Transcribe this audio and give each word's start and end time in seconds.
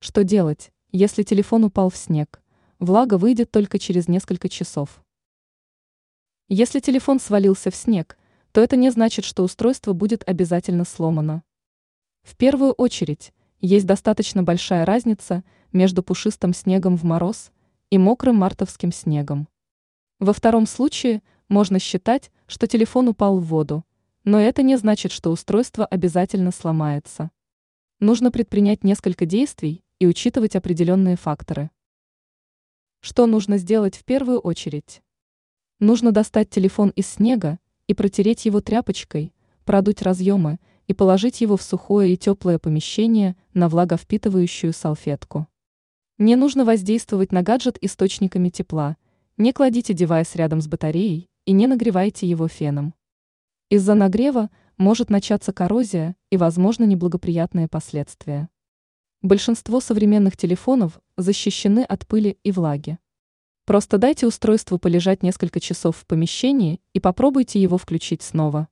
Что 0.00 0.22
делать, 0.22 0.70
если 0.92 1.24
телефон 1.24 1.64
упал 1.64 1.90
в 1.90 1.96
снег? 1.96 2.40
Влага 2.78 3.18
выйдет 3.18 3.50
только 3.50 3.80
через 3.80 4.06
несколько 4.06 4.48
часов. 4.48 5.02
Если 6.46 6.78
телефон 6.78 7.18
свалился 7.18 7.72
в 7.72 7.74
снег, 7.74 8.16
то 8.52 8.60
это 8.60 8.76
не 8.76 8.90
значит, 8.90 9.24
что 9.24 9.42
устройство 9.42 9.94
будет 9.94 10.22
обязательно 10.28 10.84
сломано. 10.84 11.42
В 12.22 12.36
первую 12.36 12.72
очередь, 12.74 13.32
есть 13.60 13.86
достаточно 13.86 14.44
большая 14.44 14.84
разница 14.84 15.42
между 15.72 16.04
пушистым 16.04 16.54
снегом 16.54 16.96
в 16.96 17.02
мороз 17.02 17.50
и 17.90 17.98
мокрым 17.98 18.36
мартовским 18.36 18.92
снегом. 18.92 19.48
Во 20.20 20.32
втором 20.32 20.66
случае 20.66 21.24
можно 21.48 21.80
считать, 21.80 22.30
что 22.46 22.68
телефон 22.68 23.08
упал 23.08 23.40
в 23.40 23.46
воду, 23.46 23.84
но 24.22 24.38
это 24.38 24.62
не 24.62 24.76
значит, 24.76 25.10
что 25.10 25.32
устройство 25.32 25.84
обязательно 25.84 26.52
сломается. 26.52 27.32
Нужно 27.98 28.30
предпринять 28.30 28.84
несколько 28.84 29.26
действий 29.26 29.82
и 29.98 30.06
учитывать 30.06 30.56
определенные 30.56 31.16
факторы. 31.16 31.70
Что 33.00 33.26
нужно 33.26 33.58
сделать 33.58 33.96
в 33.96 34.04
первую 34.04 34.38
очередь? 34.38 35.02
Нужно 35.80 36.12
достать 36.12 36.50
телефон 36.50 36.90
из 36.90 37.06
снега 37.06 37.58
и 37.86 37.94
протереть 37.94 38.44
его 38.44 38.60
тряпочкой, 38.60 39.32
продуть 39.64 40.02
разъемы 40.02 40.58
и 40.86 40.94
положить 40.94 41.40
его 41.40 41.56
в 41.56 41.62
сухое 41.62 42.12
и 42.12 42.16
теплое 42.16 42.58
помещение 42.58 43.36
на 43.54 43.68
влаговпитывающую 43.68 44.72
салфетку. 44.72 45.46
Не 46.18 46.34
нужно 46.34 46.64
воздействовать 46.64 47.30
на 47.30 47.42
гаджет 47.42 47.78
источниками 47.80 48.48
тепла, 48.48 48.96
не 49.36 49.52
кладите 49.52 49.94
девайс 49.94 50.34
рядом 50.34 50.60
с 50.60 50.66
батареей 50.66 51.28
и 51.44 51.52
не 51.52 51.66
нагревайте 51.66 52.26
его 52.26 52.48
феном. 52.48 52.94
Из-за 53.70 53.94
нагрева 53.94 54.50
может 54.76 55.10
начаться 55.10 55.52
коррозия 55.52 56.16
и, 56.30 56.36
возможно, 56.36 56.84
неблагоприятные 56.84 57.68
последствия. 57.68 58.48
Большинство 59.22 59.80
современных 59.80 60.36
телефонов 60.36 61.00
защищены 61.16 61.80
от 61.80 62.06
пыли 62.06 62.38
и 62.44 62.52
влаги. 62.52 62.98
Просто 63.64 63.98
дайте 63.98 64.28
устройству 64.28 64.78
полежать 64.78 65.24
несколько 65.24 65.58
часов 65.58 65.96
в 65.96 66.06
помещении 66.06 66.80
и 66.92 67.00
попробуйте 67.00 67.60
его 67.60 67.78
включить 67.78 68.22
снова. 68.22 68.68